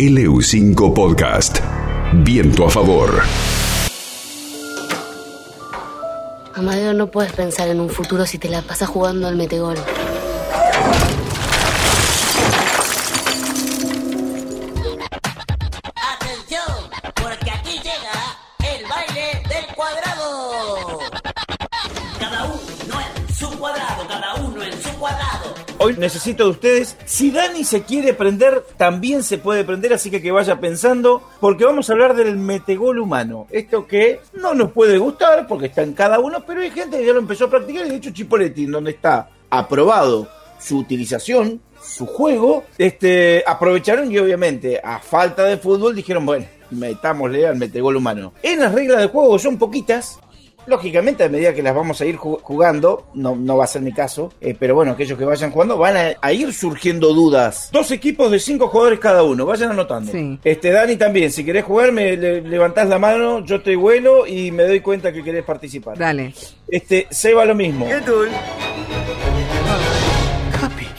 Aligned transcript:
LU5 0.00 0.94
Podcast. 0.94 1.58
Viento 2.24 2.64
a 2.64 2.70
favor. 2.70 3.20
Amadeo, 6.54 6.94
no 6.94 7.10
puedes 7.10 7.34
pensar 7.34 7.68
en 7.68 7.80
un 7.80 7.90
futuro 7.90 8.24
si 8.24 8.38
te 8.38 8.48
la 8.48 8.62
pasas 8.62 8.88
jugando 8.88 9.28
al 9.28 9.36
metegol. 9.36 9.76
Atención, 16.14 16.62
porque 17.14 17.50
aquí 17.50 17.72
llega 17.72 18.38
el 18.74 18.86
baile 18.88 19.42
del 19.50 19.66
cuadrado. 19.76 20.98
Cada 22.18 22.44
uno 22.46 23.00
en 24.62 24.82
su 24.82 24.90
cuadrado, 24.98 25.49
Hoy 25.82 25.96
necesito 25.96 26.44
de 26.44 26.50
ustedes. 26.50 26.94
Si 27.06 27.30
Dani 27.30 27.64
se 27.64 27.84
quiere 27.84 28.12
prender, 28.12 28.66
también 28.76 29.22
se 29.22 29.38
puede 29.38 29.64
prender, 29.64 29.94
así 29.94 30.10
que 30.10 30.20
que 30.20 30.30
vaya 30.30 30.60
pensando, 30.60 31.22
porque 31.40 31.64
vamos 31.64 31.88
a 31.88 31.94
hablar 31.94 32.14
del 32.14 32.36
metegol 32.36 32.98
humano. 32.98 33.46
Esto 33.50 33.86
que 33.86 34.20
no 34.34 34.52
nos 34.52 34.72
puede 34.72 34.98
gustar, 34.98 35.46
porque 35.46 35.68
está 35.68 35.80
en 35.80 35.94
cada 35.94 36.18
uno, 36.18 36.44
pero 36.46 36.60
hay 36.60 36.70
gente 36.70 36.98
que 36.98 37.06
ya 37.06 37.14
lo 37.14 37.20
empezó 37.20 37.46
a 37.46 37.50
practicar, 37.50 37.86
y 37.86 37.90
de 37.90 37.96
hecho 37.96 38.10
Chipoletti, 38.10 38.64
en 38.64 38.72
donde 38.72 38.90
está 38.90 39.30
aprobado 39.48 40.28
su 40.58 40.76
utilización, 40.76 41.62
su 41.82 42.04
juego, 42.04 42.64
este, 42.76 43.42
aprovecharon 43.46 44.12
y 44.12 44.18
obviamente, 44.18 44.78
a 44.84 44.98
falta 44.98 45.44
de 45.44 45.56
fútbol, 45.56 45.94
dijeron, 45.94 46.26
bueno, 46.26 46.44
metámosle 46.72 47.46
al 47.46 47.56
metegol 47.56 47.96
humano. 47.96 48.34
En 48.42 48.60
las 48.60 48.74
reglas 48.74 48.98
del 48.98 49.08
juego 49.08 49.38
son 49.38 49.56
poquitas, 49.56 50.18
Lógicamente, 50.66 51.24
a 51.24 51.28
medida 51.28 51.54
que 51.54 51.62
las 51.62 51.74
vamos 51.74 52.00
a 52.00 52.04
ir 52.06 52.16
ju- 52.16 52.40
jugando, 52.42 53.06
no, 53.14 53.34
no 53.34 53.56
va 53.56 53.64
a 53.64 53.66
ser 53.66 53.82
mi 53.82 53.92
caso, 53.92 54.32
eh, 54.40 54.54
pero 54.58 54.74
bueno, 54.74 54.92
aquellos 54.92 55.18
que 55.18 55.24
vayan 55.24 55.50
jugando 55.50 55.76
van 55.78 55.96
a, 55.96 56.12
a 56.20 56.32
ir 56.32 56.52
surgiendo 56.52 57.12
dudas. 57.12 57.70
Dos 57.72 57.90
equipos 57.90 58.30
de 58.30 58.38
cinco 58.38 58.68
jugadores 58.68 58.98
cada 59.00 59.22
uno, 59.22 59.46
vayan 59.46 59.70
anotando. 59.72 60.12
Sí. 60.12 60.38
Este, 60.44 60.70
Dani 60.70 60.96
también, 60.96 61.30
si 61.32 61.44
querés 61.44 61.64
jugar, 61.64 61.92
me 61.92 62.16
le- 62.16 62.42
levantás 62.42 62.88
la 62.88 62.98
mano, 62.98 63.44
yo 63.44 63.62
te 63.62 63.74
vuelo 63.76 64.26
y 64.26 64.50
me 64.52 64.64
doy 64.64 64.80
cuenta 64.80 65.12
que 65.12 65.24
querés 65.24 65.44
participar. 65.44 65.98
Dale. 65.98 66.32
Este, 66.68 67.06
Seba 67.10 67.44
lo 67.44 67.54
mismo. 67.54 67.86
Capi, 67.88 68.12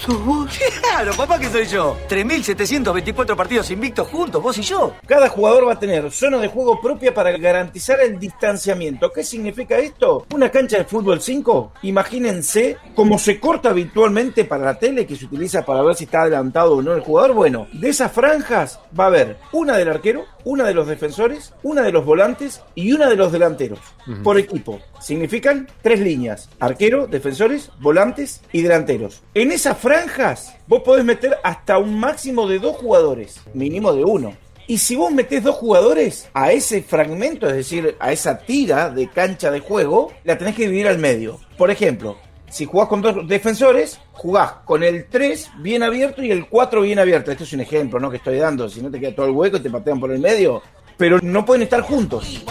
¿sos 0.02 0.26
vos? 0.26 0.60
Claro, 0.82 1.14
papá, 1.16 1.40
que 1.40 1.48
soy 1.48 1.66
yo. 1.66 1.98
3.724 2.10 3.36
partidos 3.36 3.72
invictos 3.72 4.08
juntos, 4.08 4.42
vos 4.42 4.58
y 4.58 4.62
yo. 4.62 4.94
Cada 5.06 5.30
jugador 5.30 5.68
va 5.68 5.74
a 5.74 5.80
tener 5.80 6.12
zona 6.12 6.38
de 6.38 6.48
juego 6.48 6.82
propia 6.82 7.14
para 7.14 7.32
garantizar 7.38 8.02
el 8.02 8.20
distanciamiento. 8.20 9.12
¿Qué 9.12 9.24
significa 9.24 9.78
esto? 9.78 10.26
Una 10.34 10.50
cancha 10.50 10.78
de 10.78 10.84
fútbol 10.84 11.22
5, 11.22 11.74
imagínense 11.84 12.78
cómo 12.94 13.18
se 13.18 13.40
corta 13.40 13.70
habitualmente 13.70 14.46
para 14.46 14.66
la 14.66 14.80
tele 14.80 15.06
que 15.06 15.16
se 15.16 15.26
utiliza 15.26 15.64
para 15.64 15.82
ver 15.82 15.96
si 15.96 16.04
está 16.06 16.22
adelantado 16.22 16.76
o 16.76 16.82
no 16.82 16.94
el 16.94 17.02
jugador. 17.02 17.34
Bueno, 17.34 17.68
de 17.72 17.90
esas 17.90 18.12
franjas 18.12 18.80
va 19.00 19.06
a 19.06 19.08
haber 19.08 19.38
una 19.54 19.78
del 19.78 19.90
arquero, 19.90 20.26
una 20.44 20.66
de 20.66 20.74
los 20.74 20.88
defensores, 20.88 21.54
una 21.64 21.82
de 21.82 21.92
los 21.92 22.06
volantes 22.06 22.62
y 22.76 22.94
una 22.94 23.10
de 23.10 23.16
los 23.16 23.32
delanteros 23.32 23.80
por 24.24 24.38
equipo. 24.38 24.80
Significan 25.00 25.68
tres 25.82 26.00
líneas: 26.00 26.50
arquero, 26.60 27.08
defensores, 27.08 27.72
volantes 27.80 28.42
y 28.52 28.62
delanteros. 28.62 29.22
En 29.34 29.52
esas 29.52 29.78
franjas 29.78 30.56
vos 30.68 30.82
podés 30.84 31.06
meter 31.06 31.38
hasta 31.44 31.78
un 31.78 32.00
máximo 32.00 32.48
de 32.48 32.60
dos 32.60 32.78
jugadores, 32.78 33.42
mínimo 33.54 33.94
de 33.94 34.04
uno. 34.04 34.34
Y 34.68 34.78
si 34.78 34.96
vos 34.96 35.12
metés 35.12 35.44
dos 35.44 35.56
jugadores 35.56 36.30
a 36.34 36.52
ese 36.54 36.82
fragmento, 36.82 37.48
es 37.50 37.56
decir, 37.56 37.98
a 38.00 38.14
esa 38.14 38.38
tira 38.38 38.90
de 38.90 39.10
cancha 39.10 39.52
de 39.52 39.60
juego, 39.60 40.14
la 40.24 40.38
tenés 40.38 40.56
que 40.56 40.64
dividir 40.64 40.88
al 40.88 40.98
medio. 40.98 41.40
Por 41.58 41.72
ejemplo, 41.72 42.18
si 42.52 42.66
jugás 42.66 42.90
con 42.90 43.02
dos 43.02 43.28
defensores, 43.28 44.00
jugás 44.12 44.52
con 44.66 44.84
el 44.84 45.06
3 45.08 45.52
bien 45.60 45.84
abierto 45.84 46.22
y 46.22 46.32
el 46.32 46.48
4 46.48 46.82
bien 46.82 47.00
abierto. 47.00 47.32
Esto 47.32 47.46
es 47.46 47.54
un 47.54 47.62
ejemplo, 47.62 48.00
¿no? 48.00 48.12
Que 48.12 48.18
estoy 48.18 48.38
dando. 48.38 48.68
Si 48.68 48.82
no 48.82 48.92
te 48.92 49.00
queda 49.00 49.16
todo 49.16 49.26
el 49.26 49.32
hueco 49.32 49.58
y 49.58 49.62
te 49.62 49.70
patean 49.70 50.00
por 50.00 50.12
el 50.12 50.20
medio. 50.20 50.62
Pero 50.98 51.20
no 51.22 51.46
pueden 51.46 51.64
estar 51.64 51.82
juntos. 51.82 52.44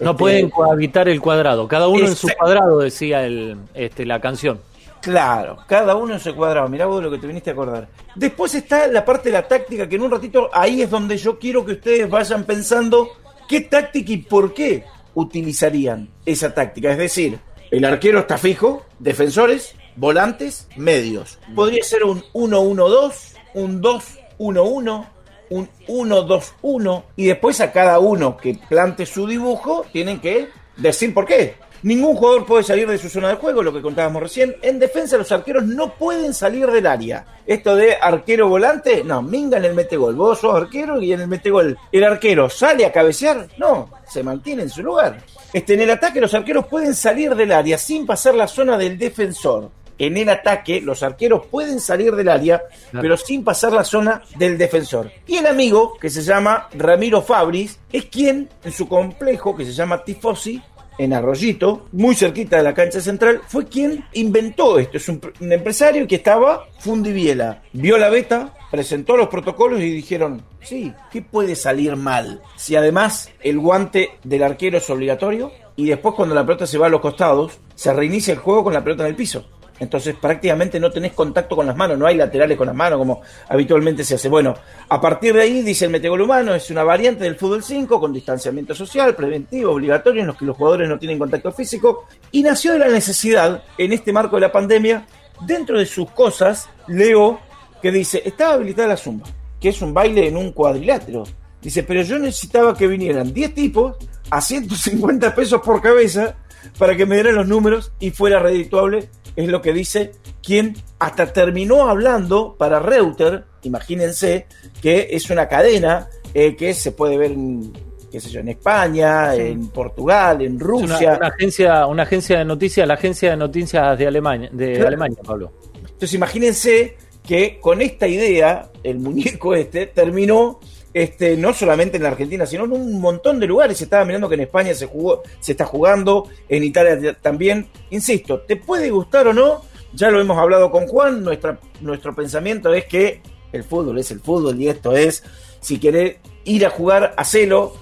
No 0.00 0.10
Este, 0.10 0.18
pueden 0.18 0.50
cohabitar 0.50 1.08
el 1.08 1.20
cuadrado. 1.20 1.66
Cada 1.68 1.88
uno 1.88 2.06
en 2.06 2.16
su 2.16 2.28
cuadrado, 2.28 2.80
decía 2.80 3.24
el, 3.24 3.56
este, 3.72 4.04
la 4.04 4.20
canción. 4.20 4.60
Claro, 5.00 5.58
cada 5.68 5.94
uno 5.94 6.14
en 6.14 6.20
su 6.20 6.34
cuadrado. 6.34 6.68
Mirá 6.68 6.86
vos 6.86 7.02
lo 7.02 7.10
que 7.10 7.18
te 7.18 7.26
viniste 7.28 7.50
a 7.50 7.52
acordar. 7.52 7.88
Después 8.16 8.54
está 8.56 8.88
la 8.88 9.04
parte 9.04 9.28
de 9.28 9.34
la 9.34 9.46
táctica, 9.46 9.88
que 9.88 9.94
en 9.94 10.02
un 10.02 10.10
ratito 10.10 10.50
ahí 10.52 10.82
es 10.82 10.90
donde 10.90 11.16
yo 11.16 11.38
quiero 11.38 11.64
que 11.64 11.72
ustedes 11.72 12.10
vayan 12.10 12.44
pensando 12.44 13.08
qué 13.48 13.60
táctica 13.62 14.12
y 14.12 14.16
por 14.18 14.52
qué 14.52 14.84
utilizarían 15.16 16.10
esa 16.26 16.54
táctica. 16.54 16.92
Es 16.92 16.98
decir, 16.98 17.40
el 17.70 17.84
arquero 17.84 18.20
está 18.20 18.38
fijo, 18.38 18.84
defensores, 18.98 19.74
volantes, 19.96 20.68
medios. 20.76 21.38
Podría 21.54 21.82
ser 21.82 22.04
un 22.04 22.22
1-1-2, 22.32 23.12
un 23.54 23.82
2-1-1, 23.82 25.06
un 25.50 25.68
1-2-1 25.88 27.04
y 27.16 27.26
después 27.26 27.60
a 27.60 27.72
cada 27.72 27.98
uno 27.98 28.36
que 28.36 28.58
plante 28.68 29.06
su 29.06 29.26
dibujo 29.26 29.86
tienen 29.90 30.20
que 30.20 30.48
decir 30.76 31.14
por 31.14 31.24
qué. 31.24 31.54
Ningún 31.86 32.16
jugador 32.16 32.44
puede 32.44 32.64
salir 32.64 32.88
de 32.88 32.98
su 32.98 33.08
zona 33.08 33.28
de 33.28 33.36
juego, 33.36 33.62
lo 33.62 33.72
que 33.72 33.80
contábamos 33.80 34.20
recién. 34.20 34.56
En 34.60 34.80
defensa 34.80 35.16
los 35.16 35.30
arqueros 35.30 35.66
no 35.66 35.94
pueden 35.94 36.34
salir 36.34 36.66
del 36.66 36.84
área. 36.84 37.24
Esto 37.46 37.76
de 37.76 37.94
arquero 37.94 38.48
volante, 38.48 39.04
no, 39.04 39.22
minga 39.22 39.58
en 39.58 39.66
el 39.66 39.74
metegol. 39.76 40.16
Vos 40.16 40.40
sos 40.40 40.52
arquero 40.52 41.00
y 41.00 41.12
en 41.12 41.20
el 41.20 41.28
metegol 41.28 41.78
el 41.92 42.02
arquero 42.02 42.50
sale 42.50 42.84
a 42.84 42.90
cabecear, 42.90 43.46
no, 43.58 43.88
se 44.04 44.24
mantiene 44.24 44.64
en 44.64 44.70
su 44.70 44.82
lugar. 44.82 45.18
Este, 45.52 45.74
en 45.74 45.82
el 45.82 45.90
ataque 45.90 46.20
los 46.20 46.34
arqueros 46.34 46.66
pueden 46.66 46.92
salir 46.92 47.36
del 47.36 47.52
área 47.52 47.78
sin 47.78 48.04
pasar 48.04 48.34
la 48.34 48.48
zona 48.48 48.76
del 48.76 48.98
defensor. 48.98 49.70
En 49.96 50.16
el 50.16 50.28
ataque 50.28 50.80
los 50.80 51.04
arqueros 51.04 51.46
pueden 51.46 51.78
salir 51.78 52.16
del 52.16 52.30
área, 52.30 52.64
pero 53.00 53.16
sin 53.16 53.44
pasar 53.44 53.72
la 53.72 53.84
zona 53.84 54.24
del 54.36 54.58
defensor. 54.58 55.12
Y 55.24 55.36
el 55.36 55.46
amigo, 55.46 55.96
que 56.00 56.10
se 56.10 56.22
llama 56.22 56.68
Ramiro 56.74 57.22
Fabris, 57.22 57.78
es 57.92 58.06
quien 58.06 58.48
en 58.64 58.72
su 58.72 58.88
complejo, 58.88 59.56
que 59.56 59.64
se 59.64 59.72
llama 59.72 60.02
Tifosi, 60.02 60.60
en 60.98 61.12
Arroyito, 61.12 61.86
muy 61.92 62.14
cerquita 62.14 62.56
de 62.56 62.62
la 62.62 62.74
cancha 62.74 63.00
central, 63.00 63.40
fue 63.46 63.66
quien 63.66 64.04
inventó 64.12 64.78
esto. 64.78 64.96
Es 64.96 65.08
un, 65.08 65.20
empresario 65.40 66.06
que 66.06 66.16
estaba 66.16 66.66
fundiviela. 66.78 67.62
Vio 67.72 67.98
la 67.98 68.08
beta, 68.08 68.54
presentó 68.70 69.16
los 69.16 69.28
protocolos 69.28 69.80
y 69.80 69.90
dijeron, 69.90 70.42
sí, 70.60 70.92
¿qué 71.10 71.22
puede 71.22 71.54
salir 71.56 71.96
mal? 71.96 72.42
Si 72.56 72.76
además 72.76 73.30
el 73.40 73.58
guante 73.58 74.10
del 74.24 74.42
arquero 74.42 74.78
es 74.78 74.88
obligatorio 74.90 75.52
y 75.76 75.86
después 75.86 76.14
cuando 76.14 76.34
la 76.34 76.46
pelota 76.46 76.66
se 76.66 76.78
va 76.78 76.86
a 76.86 76.90
los 76.90 77.00
costados, 77.00 77.58
se 77.74 77.92
reinicia 77.92 78.32
el 78.32 78.40
juego 78.40 78.64
con 78.64 78.72
la 78.72 78.82
pelota 78.82 79.04
en 79.04 79.10
el 79.10 79.16
piso. 79.16 79.46
Entonces 79.78 80.14
prácticamente 80.20 80.80
no 80.80 80.90
tenés 80.90 81.12
contacto 81.12 81.54
con 81.54 81.66
las 81.66 81.76
manos, 81.76 81.98
no 81.98 82.06
hay 82.06 82.16
laterales 82.16 82.56
con 82.56 82.66
las 82.66 82.76
manos 82.76 82.98
como 82.98 83.20
habitualmente 83.48 84.04
se 84.04 84.14
hace. 84.14 84.28
Bueno, 84.28 84.54
a 84.88 85.00
partir 85.00 85.34
de 85.34 85.42
ahí, 85.42 85.62
dice 85.62 85.84
el 85.84 85.90
metegol 85.90 86.22
humano, 86.22 86.54
es 86.54 86.70
una 86.70 86.82
variante 86.82 87.24
del 87.24 87.36
fútbol 87.36 87.62
5 87.62 88.00
con 88.00 88.12
distanciamiento 88.12 88.74
social, 88.74 89.14
preventivo, 89.14 89.72
obligatorio, 89.72 90.22
en 90.22 90.28
los 90.28 90.36
que 90.36 90.44
los 90.44 90.56
jugadores 90.56 90.88
no 90.88 90.98
tienen 90.98 91.18
contacto 91.18 91.52
físico. 91.52 92.06
Y 92.32 92.42
nació 92.42 92.72
de 92.72 92.78
la 92.78 92.88
necesidad, 92.88 93.62
en 93.76 93.92
este 93.92 94.12
marco 94.12 94.36
de 94.36 94.42
la 94.42 94.52
pandemia, 94.52 95.06
dentro 95.46 95.78
de 95.78 95.86
sus 95.86 96.10
cosas, 96.10 96.68
leo 96.86 97.40
que 97.82 97.92
dice, 97.92 98.22
estaba 98.24 98.54
habilitada 98.54 98.88
la 98.88 98.96
zumba, 98.96 99.26
que 99.60 99.68
es 99.68 99.82
un 99.82 99.92
baile 99.92 100.28
en 100.28 100.36
un 100.36 100.52
cuadrilátero. 100.52 101.24
Dice, 101.60 101.82
pero 101.82 102.02
yo 102.02 102.18
necesitaba 102.18 102.76
que 102.76 102.86
vinieran 102.86 103.32
10 103.32 103.54
tipos 103.54 103.96
a 104.30 104.40
150 104.40 105.34
pesos 105.34 105.60
por 105.60 105.82
cabeza 105.82 106.36
para 106.78 106.96
que 106.96 107.06
me 107.06 107.16
dieran 107.16 107.36
los 107.36 107.46
números 107.46 107.92
y 107.98 108.10
fuera 108.10 108.38
redituable, 108.38 109.08
es 109.36 109.48
lo 109.48 109.60
que 109.62 109.72
dice 109.72 110.12
quien 110.42 110.74
hasta 110.98 111.32
terminó 111.32 111.88
hablando 111.88 112.56
para 112.58 112.80
Reuter, 112.80 113.44
imagínense, 113.62 114.46
que 114.80 115.08
es 115.10 115.28
una 115.30 115.46
cadena 115.48 116.08
eh, 116.34 116.56
que 116.56 116.72
se 116.74 116.92
puede 116.92 117.16
ver 117.18 117.32
en, 117.32 117.72
qué 118.10 118.18
sé 118.20 118.30
yo, 118.30 118.40
en 118.40 118.48
España, 118.48 119.34
en 119.34 119.68
Portugal, 119.68 120.40
en 120.42 120.58
Rusia. 120.58 121.08
una, 121.10 121.16
una 121.18 121.26
agencia, 121.28 121.86
una 121.86 122.02
agencia 122.04 122.38
de 122.38 122.44
noticias, 122.44 122.86
la 122.88 122.94
agencia 122.94 123.30
de 123.30 123.36
noticias 123.36 123.98
de 123.98 124.06
Alemania, 124.06 124.48
de 124.52 124.72
Claro. 124.72 124.88
Alemania, 124.88 125.18
Pablo. 125.24 125.52
Entonces 125.80 126.14
imagínense 126.14 126.96
que 127.26 127.58
con 127.60 127.82
esta 127.82 128.06
idea, 128.06 128.70
el 128.82 128.98
muñeco 129.00 129.54
este 129.54 129.86
terminó 129.86 130.60
este, 130.96 131.36
no 131.36 131.52
solamente 131.52 131.98
en 131.98 132.04
la 132.04 132.08
Argentina, 132.08 132.46
sino 132.46 132.64
en 132.64 132.72
un 132.72 132.98
montón 133.02 133.38
de 133.38 133.46
lugares. 133.46 133.78
Estaba 133.82 134.06
mirando 134.06 134.30
que 134.30 134.36
en 134.36 134.40
España 134.40 134.72
se 134.72 134.86
jugó, 134.86 135.22
se 135.40 135.52
está 135.52 135.66
jugando, 135.66 136.26
en 136.48 136.64
Italia 136.64 137.14
también. 137.20 137.66
Insisto, 137.90 138.40
te 138.40 138.56
puede 138.56 138.88
gustar 138.90 139.28
o 139.28 139.34
no, 139.34 139.60
ya 139.92 140.10
lo 140.10 140.22
hemos 140.22 140.38
hablado 140.38 140.70
con 140.70 140.86
Juan, 140.86 141.22
nuestra, 141.22 141.58
nuestro 141.82 142.14
pensamiento 142.14 142.72
es 142.72 142.86
que 142.86 143.20
el 143.52 143.62
fútbol 143.62 143.98
es 143.98 144.10
el 144.10 144.20
fútbol 144.20 144.58
y 144.58 144.68
esto 144.68 144.96
es, 144.96 145.22
si 145.60 145.78
querés 145.78 146.16
ir 146.44 146.64
a 146.64 146.70
jugar, 146.70 147.12
hacelo. 147.18 147.74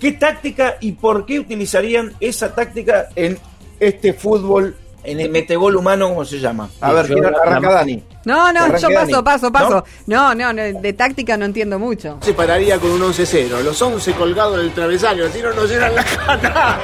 ¿Qué 0.00 0.12
táctica 0.12 0.78
y 0.80 0.92
por 0.92 1.26
qué 1.26 1.38
utilizarían 1.38 2.14
esa 2.18 2.54
táctica 2.54 3.10
en 3.14 3.38
este 3.78 4.14
fútbol, 4.14 4.74
en 5.04 5.20
el 5.20 5.28
metegol 5.28 5.76
humano, 5.76 6.08
como 6.08 6.24
se 6.24 6.40
llama? 6.40 6.70
A 6.80 6.88
Sí, 6.88 6.94
ver, 6.94 7.06
¿quién 7.08 7.26
arranca 7.26 7.72
Dani? 7.72 8.02
No, 8.24 8.52
no, 8.52 8.66
yo 8.66 8.72
paso, 8.72 8.88
Dani. 8.90 9.22
paso, 9.24 9.52
paso. 9.52 9.84
No, 10.06 10.34
no, 10.34 10.52
no, 10.52 10.62
de 10.62 10.92
táctica 10.92 11.36
no 11.36 11.44
entiendo 11.44 11.78
mucho. 11.78 12.18
Se 12.22 12.32
pararía 12.34 12.78
con 12.78 12.90
un 12.90 13.00
11-0, 13.00 13.62
los 13.62 13.80
11 13.82 14.12
colgados 14.12 14.58
en 14.60 14.66
el 14.66 14.72
travesaño, 14.72 15.24
así 15.26 15.40
no 15.42 15.52
nos 15.52 15.68
llenan 15.68 15.94
la 15.94 16.04
cara. 16.04 16.78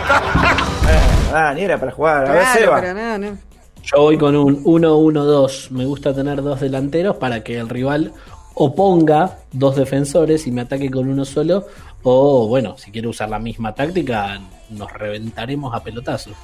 Ah, 1.32 1.52
ni 1.54 1.62
era 1.62 1.78
para 1.78 1.92
jugar. 1.92 2.26
A 2.28 2.32
ver, 2.32 2.42
Claro, 2.42 2.58
Seba. 2.60 2.80
pero 2.80 2.94
no, 2.94 3.18
no. 3.18 3.38
Yo 3.82 4.00
voy 4.02 4.18
con 4.18 4.34
un 4.36 4.64
1-1-2. 4.64 5.70
Me 5.70 5.84
gusta 5.84 6.14
tener 6.14 6.42
dos 6.42 6.60
delanteros 6.60 7.16
para 7.16 7.42
que 7.44 7.58
el 7.58 7.68
rival 7.68 8.12
oponga 8.54 9.38
dos 9.52 9.76
defensores 9.76 10.46
y 10.46 10.50
me 10.52 10.62
ataque 10.62 10.90
con 10.90 11.08
uno 11.08 11.24
solo. 11.24 11.66
O 12.02 12.48
bueno, 12.48 12.76
si 12.78 12.90
quiere 12.90 13.08
usar 13.08 13.28
la 13.28 13.38
misma 13.38 13.74
táctica, 13.74 14.40
nos 14.70 14.92
reventaremos 14.92 15.74
a 15.74 15.82
pelotazos. 15.82 16.34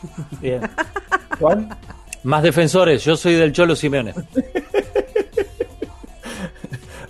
Bien. 0.40 0.60
Juan. 1.40 1.68
Más 2.24 2.42
defensores, 2.42 3.04
yo 3.04 3.16
soy 3.16 3.34
del 3.34 3.52
Cholo 3.52 3.76
Simeone. 3.76 4.14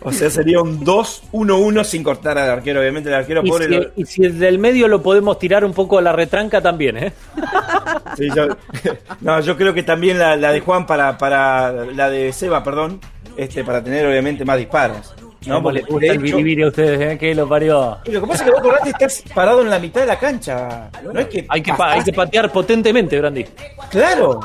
O 0.07 0.13
sea, 0.13 0.29
sería 0.31 0.61
un 0.61 0.85
2-1-1 0.85 1.83
sin 1.85 2.03
cortar 2.03 2.37
al 2.39 2.51
arquero. 2.51 2.81
Obviamente, 2.81 3.09
el 3.09 3.15
arquero 3.15 3.41
Y 3.43 3.49
pobre. 3.51 3.67
si, 3.67 3.75
lo- 3.75 3.91
y 3.97 4.05
si 4.05 4.23
del 4.29 4.59
medio 4.59 4.87
lo 4.87 5.03
podemos 5.03 5.39
tirar 5.39 5.65
un 5.65 5.73
poco 5.73 5.97
a 5.99 6.03
la 6.03 6.13
retranca 6.13 6.61
también, 6.61 6.97
¿eh? 6.99 7.13
Sí, 8.17 8.29
yo, 8.37 8.47
no, 9.23 9.41
yo 9.41 9.57
creo 9.57 9.75
que 9.75 9.83
también 9.83 10.19
la, 10.19 10.37
la 10.37 10.53
de 10.53 10.61
Juan 10.61 10.87
para, 10.87 11.17
para 11.19 11.73
la 11.73 12.09
de 12.11 12.33
Seba, 12.33 12.63
perdón, 12.63 13.01
este, 13.37 13.65
para 13.65 13.83
tener 13.83 14.07
obviamente 14.07 14.45
más 14.45 14.59
disparos. 14.59 15.15
¿no? 15.47 15.57
¿Cómo 15.57 15.63
Porque, 15.65 15.81
les 15.81 15.89
gusta 15.89 16.07
el 16.13 16.19
biribiri 16.21 16.63
a 16.63 16.69
ustedes, 16.69 17.01
¿eh? 17.13 17.19
Que 17.19 17.35
lo 17.35 17.49
parió. 17.49 17.99
y 18.05 18.13
lo 18.13 18.21
que 18.21 18.27
pasa 18.29 18.45
es 18.45 18.51
que 18.51 18.51
vos 18.53 18.61
acordate, 18.61 18.91
estás 18.91 19.23
parado 19.35 19.63
en 19.63 19.71
la 19.71 19.79
mitad 19.79 20.01
de 20.03 20.07
la 20.07 20.19
cancha. 20.19 20.91
No 21.03 21.19
es 21.19 21.27
que 21.29 21.45
Hay 21.49 21.63
que, 21.63 21.73
hay 21.79 22.03
que 22.05 22.13
patear 22.13 22.51
potentemente, 22.53 23.19
Brandi. 23.19 23.45
Claro. 23.91 24.41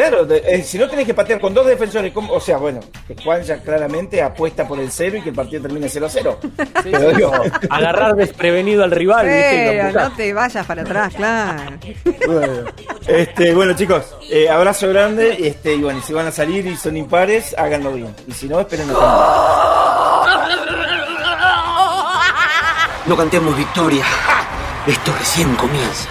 Claro, 0.00 0.24
de- 0.24 0.42
eh, 0.46 0.62
si 0.62 0.78
no 0.78 0.88
tenés 0.88 1.04
que 1.04 1.12
patear 1.12 1.38
con 1.38 1.52
dos 1.52 1.66
defensores, 1.66 2.10
¿cómo? 2.14 2.32
o 2.32 2.40
sea, 2.40 2.56
bueno, 2.56 2.80
que 3.06 3.14
Juan 3.22 3.42
ya 3.42 3.58
claramente 3.60 4.22
apuesta 4.22 4.66
por 4.66 4.80
el 4.80 4.90
cero 4.90 5.18
y 5.18 5.20
que 5.20 5.28
el 5.28 5.34
partido 5.34 5.60
termine 5.60 5.88
0-0. 5.88 6.38
Pero 6.82 7.10
digo, 7.12 7.30
Agarrar 7.68 8.14
desprevenido 8.16 8.82
al 8.82 8.92
rival, 8.92 9.26
Pero 9.26 9.92
no 10.00 10.12
te 10.12 10.32
vayas 10.32 10.64
para 10.64 10.80
atrás, 10.80 11.12
claro. 11.14 11.72
bueno, 12.26 12.64
este, 13.06 13.54
bueno 13.54 13.74
chicos, 13.74 14.16
eh, 14.30 14.48
abrazo 14.48 14.88
grande, 14.88 15.36
este, 15.46 15.74
y 15.74 15.82
bueno, 15.82 15.98
y 15.98 16.02
si 16.02 16.14
van 16.14 16.28
a 16.28 16.32
salir 16.32 16.66
y 16.66 16.76
son 16.78 16.96
impares, 16.96 17.54
háganlo 17.58 17.92
bien. 17.92 18.16
Y 18.26 18.32
si 18.32 18.48
no, 18.48 18.58
esperen 18.58 18.86
No 23.06 23.16
cantemos 23.18 23.54
victoria. 23.54 24.04
Esto 24.86 25.12
recién 25.18 25.54
comienza. 25.56 26.08